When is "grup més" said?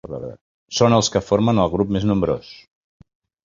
1.77-2.11